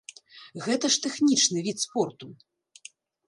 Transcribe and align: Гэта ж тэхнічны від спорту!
Гэта 0.65 0.85
ж 0.95 1.01
тэхнічны 1.03 1.59
від 1.67 1.77
спорту! 1.85 2.25